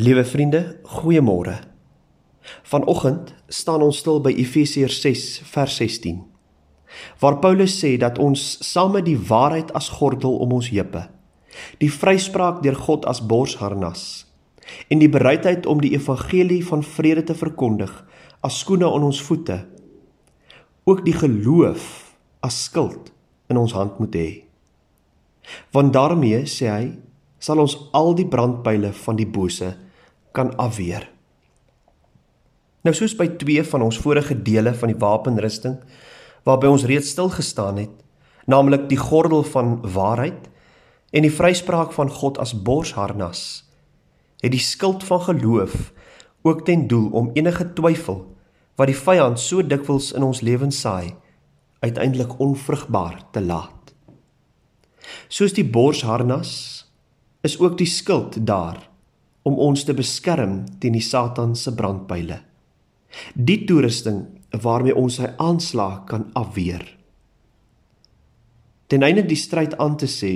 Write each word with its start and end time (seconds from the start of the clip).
Liewe 0.00 0.24
vriende, 0.24 0.78
goeiemôre. 0.82 1.58
Vanoggend 2.62 3.34
staan 3.52 3.82
ons 3.84 3.98
stil 4.00 4.22
by 4.24 4.30
Efesiërs 4.32 4.96
6 5.02 5.24
vers 5.50 5.74
16. 5.76 6.22
Waar 7.20 7.36
Paulus 7.42 7.74
sê 7.82 7.90
dat 8.00 8.16
ons 8.16 8.40
saam 8.64 8.94
met 8.96 9.04
die 9.04 9.18
waarheid 9.18 9.74
as 9.76 9.90
gordel 9.98 10.38
om 10.40 10.54
ons 10.56 10.70
heupe, 10.72 11.02
die 11.84 11.90
vryspraak 11.92 12.62
deur 12.64 12.78
God 12.80 13.04
as 13.12 13.20
borsharnas 13.20 14.06
en 14.88 15.02
die 15.02 15.10
bereidheid 15.12 15.68
om 15.68 15.84
die 15.84 15.92
evangelie 15.98 16.62
van 16.64 16.86
vrede 16.86 17.26
te 17.28 17.36
verkondig 17.36 17.92
as 18.40 18.62
skoene 18.62 18.88
aan 18.88 19.04
ons 19.10 19.20
voete, 19.28 19.58
ook 20.88 21.04
die 21.04 21.16
geloof 21.18 21.90
as 22.40 22.62
skild 22.70 23.12
in 23.52 23.60
ons 23.60 23.76
hand 23.76 24.00
moet 24.00 24.16
hê. 24.16 24.28
Want 25.76 25.92
daarmee 25.92 26.48
sê 26.48 26.72
hy 26.72 26.82
sal 27.36 27.60
ons 27.60 27.76
al 27.92 28.14
die 28.16 28.28
brandpyle 28.32 28.96
van 29.04 29.20
die 29.20 29.28
bose 29.28 29.74
kan 30.32 30.52
afweer. 30.56 31.08
Nou 32.80 32.94
soos 32.96 33.12
by 33.16 33.26
twee 33.40 33.62
van 33.66 33.82
ons 33.84 33.98
vorige 34.00 34.34
dele 34.42 34.72
van 34.74 34.92
die 34.92 35.00
wapenrusting 35.00 35.76
waarby 36.48 36.70
ons 36.72 36.86
reeds 36.88 37.10
stil 37.12 37.28
gestaan 37.34 37.76
het, 37.82 37.92
naamlik 38.48 38.88
die 38.88 38.98
gordel 38.98 39.44
van 39.44 39.78
waarheid 39.84 40.48
en 41.12 41.26
die 41.26 41.34
vryspraak 41.34 41.92
van 41.92 42.08
God 42.10 42.38
as 42.40 42.54
borsharnas, 42.56 43.42
het 44.40 44.54
die 44.54 44.62
skild 44.64 45.04
van 45.04 45.20
geloof 45.28 45.92
ook 46.42 46.64
ten 46.64 46.86
doel 46.88 47.10
om 47.12 47.30
enige 47.36 47.72
twyfel 47.76 48.24
wat 48.80 48.88
die 48.88 48.96
vyand 48.96 49.40
so 49.40 49.60
dikwels 49.60 50.14
in 50.16 50.24
ons 50.24 50.40
lewens 50.40 50.80
saai, 50.80 51.12
uiteindelik 51.84 52.38
onvrugbaar 52.40 53.20
te 53.32 53.42
laat. 53.44 53.92
Soos 55.28 55.52
die 55.52 55.66
borsharnas 55.66 56.52
is 57.44 57.58
ook 57.60 57.76
die 57.76 57.88
skild 57.88 58.38
daar 58.46 58.89
om 59.42 59.58
ons 59.58 59.84
te 59.84 59.94
beskerm 59.96 60.64
teen 60.80 60.96
die 60.96 61.04
Satan 61.04 61.56
se 61.56 61.72
brandpyle. 61.74 62.40
Die 63.34 63.64
toerusting 63.66 64.24
waarmee 64.62 64.96
ons 64.96 65.18
sy 65.20 65.30
aanslag 65.38 66.04
kan 66.10 66.28
afweer. 66.38 66.84
Ten 68.90 69.06
einde 69.06 69.22
die 69.26 69.38
stryd 69.38 69.76
aan 69.78 69.96
te 69.96 70.08
sê 70.10 70.34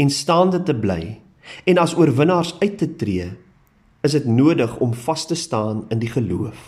en 0.00 0.10
staande 0.10 0.62
te 0.62 0.74
bly 0.76 1.18
en 1.66 1.80
as 1.82 1.96
oorwinnaars 1.98 2.54
uit 2.62 2.76
te 2.78 2.88
tree, 2.96 3.30
is 4.06 4.14
dit 4.16 4.26
nodig 4.30 4.76
om 4.80 4.94
vas 4.94 5.26
te 5.26 5.36
staan 5.36 5.84
in 5.92 6.00
die 6.00 6.10
geloof. 6.10 6.60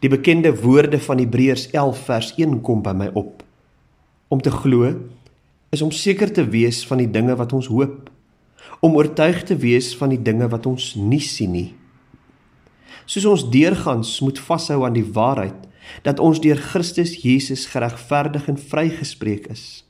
Die 0.00 0.12
bekende 0.12 0.52
woorde 0.60 1.00
van 1.02 1.18
Hebreërs 1.20 1.70
11 1.74 2.04
vers 2.06 2.32
1 2.36 2.60
kom 2.64 2.82
by 2.84 2.94
my 2.96 3.08
op. 3.16 3.42
Om 4.28 4.40
te 4.40 4.52
glo 4.52 4.92
is 5.74 5.82
om 5.82 5.90
seker 5.90 6.30
te 6.32 6.44
wees 6.48 6.84
van 6.86 7.02
die 7.02 7.10
dinge 7.10 7.34
wat 7.36 7.52
ons 7.56 7.68
hoop, 7.72 8.10
om 8.80 8.96
oortuig 8.96 9.42
te 9.48 9.56
wees 9.56 9.92
van 9.96 10.12
die 10.12 10.22
dinge 10.22 10.48
wat 10.52 10.66
ons 10.66 10.94
nie 10.94 11.22
sien 11.22 11.52
nie. 11.52 11.70
Soos 13.06 13.26
ons 13.30 13.44
deurgangs 13.50 14.18
moet 14.20 14.38
vashou 14.42 14.82
aan 14.86 14.96
die 14.96 15.06
waarheid 15.06 15.66
dat 16.02 16.20
ons 16.20 16.40
deur 16.42 16.58
Christus 16.58 17.14
Jesus 17.22 17.68
geregverdig 17.70 18.48
en 18.50 18.58
vrygespreek 18.58 19.46
is. 19.52 19.84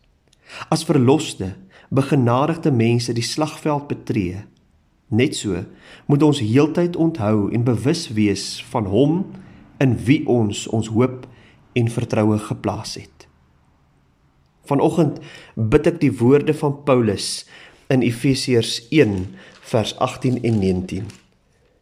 As 0.68 0.84
verloste, 0.84 1.54
begenadigde 1.88 2.70
mense 2.70 3.14
die 3.16 3.24
slagveld 3.24 3.88
betree, 3.88 4.44
net 5.08 5.36
so 5.38 5.62
moet 6.10 6.22
ons 6.22 6.42
heeltyd 6.42 6.96
onthou 6.96 7.48
en 7.54 7.64
bewus 7.64 8.08
wees 8.12 8.46
van 8.72 8.88
hom 8.90 9.22
in 9.82 9.94
wie 10.06 10.22
ons 10.28 10.66
ons 10.74 10.90
hoop 10.92 11.26
en 11.76 11.92
vertroue 11.92 12.38
geplaas 12.48 12.96
het. 12.98 13.26
Vanoggend 14.66 15.20
bid 15.54 15.86
ek 15.86 16.00
die 16.02 16.12
woorde 16.18 16.54
van 16.58 16.74
Paulus 16.88 17.46
in 17.92 18.02
Efesiërs 18.02 18.88
1 18.88 19.34
vers 19.60 19.96
18 19.98 20.42
en 20.42 20.58
19. 20.58 21.06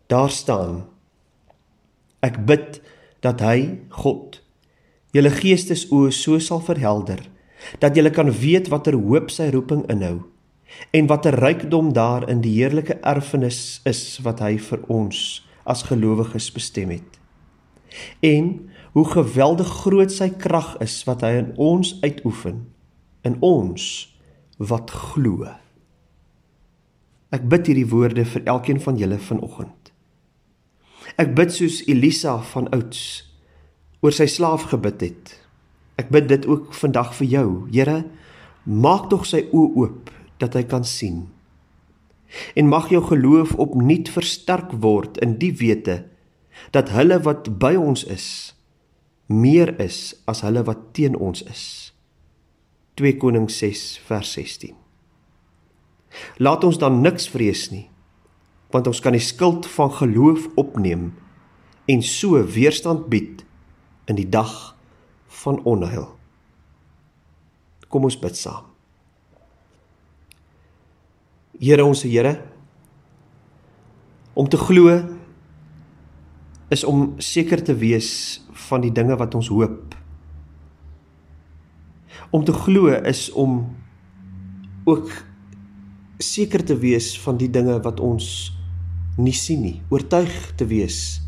Daar 0.07 0.31
staan: 0.31 0.85
Ek 2.21 2.41
bid 2.47 2.81
dat 3.21 3.41
hy, 3.41 3.79
God, 3.89 4.41
julle 5.15 5.31
geestesoë 5.33 6.13
so 6.13 6.39
sal 6.43 6.61
verhelder 6.65 7.23
dat 7.81 7.97
julle 7.97 8.11
kan 8.13 8.29
weet 8.29 8.69
watter 8.69 8.97
hoop 8.99 9.31
sy 9.33 9.47
roeping 9.55 9.87
inhou 9.93 10.19
en 10.91 11.07
watter 11.09 11.37
rykdom 11.39 11.93
daar 11.97 12.27
in 12.29 12.43
die 12.45 12.57
heerlike 12.59 12.99
erfenis 13.07 13.81
is 13.89 14.19
wat 14.27 14.43
hy 14.45 14.57
vir 14.59 14.83
ons 14.93 15.21
as 15.65 15.87
gelowiges 15.89 16.51
bestem 16.53 16.91
het. 16.93 17.21
En 18.21 18.69
hoe 18.93 19.07
geweldig 19.09 19.71
groot 19.85 20.13
sy 20.13 20.29
krag 20.35 20.75
is 20.85 20.99
wat 21.09 21.23
hy 21.25 21.37
in 21.41 21.53
ons 21.57 21.95
uitoefen 22.03 22.65
in 23.25 23.39
ons 23.41 23.85
wat 24.59 24.91
glo. 24.91 25.49
Ek 27.35 27.47
bid 27.51 27.67
hierdie 27.67 27.89
woorde 27.91 28.23
vir 28.29 28.45
elkeen 28.47 28.81
van 28.83 28.99
julle 29.01 29.19
vanoggend. 29.19 29.91
Ek 31.19 31.35
bid 31.35 31.53
soos 31.55 31.81
Elisa 31.91 32.37
van 32.53 32.69
ouds 32.75 33.01
oor 34.05 34.15
sy 34.15 34.27
slaaf 34.31 34.69
gebid 34.71 35.03
het. 35.03 35.35
Ek 35.99 36.11
bid 36.15 36.29
dit 36.31 36.47
ook 36.47 36.75
vandag 36.77 37.15
vir 37.19 37.29
jou. 37.31 37.49
Here, 37.75 38.05
maak 38.65 39.09
tog 39.11 39.27
sy 39.27 39.45
oë 39.51 39.71
oop 39.81 40.13
dat 40.43 40.55
hy 40.59 40.65
kan 40.69 40.87
sien. 40.87 41.25
En 42.59 42.71
mag 42.71 42.91
jou 42.91 43.03
geloof 43.03 43.55
opnuut 43.63 44.11
versterk 44.11 44.75
word 44.83 45.19
in 45.23 45.39
die 45.43 45.53
wete 45.55 46.05
dat 46.75 46.93
hulle 46.95 47.21
wat 47.23 47.51
by 47.63 47.75
ons 47.79 48.07
is 48.11 48.55
meer 49.27 49.73
is 49.81 50.13
as 50.29 50.45
hulle 50.45 50.63
wat 50.69 50.93
teen 50.95 51.17
ons 51.17 51.43
is. 51.49 51.65
2 53.01 53.17
Konings 53.19 53.59
6 53.59 53.87
vers 54.07 54.33
16. 54.37 54.84
Laat 56.43 56.65
ons 56.67 56.79
dan 56.79 56.99
niks 57.03 57.29
vrees 57.31 57.69
nie, 57.71 57.87
want 58.75 58.89
ons 58.91 59.01
kan 59.03 59.15
die 59.15 59.23
skild 59.23 59.69
van 59.71 59.93
geloof 59.95 60.49
opneem 60.59 61.13
en 61.91 62.03
so 62.03 62.41
weerstand 62.57 63.07
bied 63.13 63.45
in 64.11 64.19
die 64.19 64.29
dag 64.29 64.75
van 65.45 65.61
onheil. 65.69 66.09
Kom 67.87 68.09
ons 68.09 68.19
bid 68.19 68.35
saam. 68.35 68.67
Here 71.61 71.85
ons 71.87 72.03
Here, 72.03 72.35
om 74.35 74.49
te 74.51 74.59
glo 74.59 74.97
is 76.75 76.83
om 76.83 77.13
seker 77.23 77.63
te 77.63 77.77
wees 77.79 78.41
van 78.67 78.83
die 78.83 78.91
dinge 78.91 79.15
wat 79.21 79.37
ons 79.39 79.53
hoop. 79.53 79.95
Om 82.35 82.43
te 82.43 82.57
glo 82.65 82.91
is 83.07 83.29
om 83.31 83.61
ook 84.91 85.13
seker 86.25 86.65
te 86.65 86.77
wees 86.81 87.13
van 87.21 87.39
die 87.41 87.51
dinge 87.53 87.77
wat 87.85 88.01
ons 88.01 88.53
nie 89.21 89.35
sien 89.37 89.63
nie, 89.63 89.77
oortuig 89.93 90.55
te 90.59 90.67
wees 90.67 91.21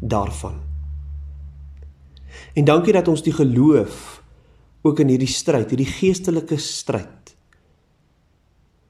daarvan. 0.00 0.58
En 2.58 2.66
dankie 2.68 2.92
dat 2.92 3.08
ons 3.08 3.22
die 3.24 3.32
geloof 3.32 4.20
ook 4.82 5.00
in 5.00 5.12
hierdie 5.14 5.30
stryd, 5.30 5.70
hierdie 5.72 5.88
geestelike 5.88 6.58
stryd 6.60 7.34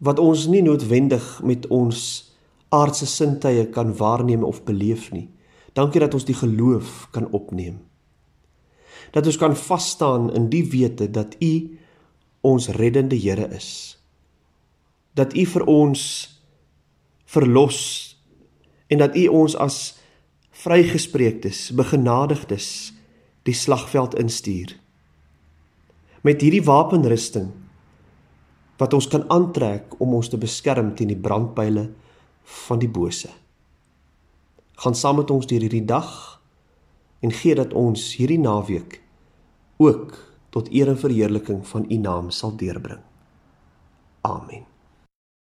wat 0.03 0.19
ons 0.19 0.49
nie 0.51 0.65
noodwendig 0.67 1.23
met 1.47 1.69
ons 1.71 2.01
aardse 2.75 3.07
sintuie 3.07 3.69
kan 3.71 3.93
waarneem 3.95 4.43
of 4.43 4.65
beleef 4.67 5.13
nie. 5.15 5.29
Dankie 5.79 6.03
dat 6.03 6.17
ons 6.17 6.27
die 6.27 6.35
geloof 6.35 7.07
kan 7.15 7.29
opneem. 7.31 7.79
Dat 9.15 9.29
ons 9.31 9.39
kan 9.39 9.55
vas 9.55 9.89
staan 9.95 10.33
in 10.35 10.49
die 10.51 10.65
wete 10.73 11.07
dat 11.07 11.37
U 11.39 11.53
ons 12.43 12.73
reddende 12.75 13.15
Here 13.15 13.47
is 13.55 14.02
dat 15.19 15.35
U 15.37 15.45
vir 15.47 15.65
ons 15.69 16.03
verlos 17.25 17.81
en 18.89 19.01
dat 19.01 19.17
U 19.17 19.27
ons 19.27 19.57
as 19.57 19.79
vrygespreektes, 20.63 21.71
begenadigdes 21.75 22.93
die 23.49 23.57
slagveld 23.57 24.15
instuur. 24.21 24.77
Met 26.23 26.45
hierdie 26.45 26.63
wapenrusting 26.63 27.51
wat 28.79 28.95
ons 28.95 29.09
kan 29.11 29.25
aantrek 29.31 29.95
om 30.03 30.15
ons 30.19 30.31
te 30.31 30.39
beskerm 30.41 30.93
teen 30.99 31.13
die 31.13 31.19
brandpyle 31.19 31.89
van 32.67 32.81
die 32.83 32.91
bose. 32.91 33.31
Gaan 34.83 34.99
saam 34.99 35.21
met 35.21 35.31
ons 35.31 35.47
deur 35.47 35.63
hierdie 35.63 35.87
dag 35.87 36.11
en 37.23 37.35
gee 37.35 37.55
dat 37.59 37.75
ons 37.79 38.09
hierdie 38.19 38.41
naweek 38.43 38.99
ook 39.83 40.19
tot 40.53 40.69
eer 40.75 40.91
en 40.93 40.99
verheerliking 40.99 41.63
van 41.67 41.87
U 41.89 42.03
naam 42.03 42.31
sal 42.31 42.57
deurbring. 42.59 43.01
Amen. 44.27 44.72